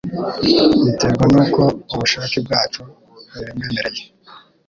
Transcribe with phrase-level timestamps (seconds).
[0.83, 1.61] biterwa nuko
[1.93, 2.79] ubushake bwacu
[3.31, 4.03] bubimwemereye,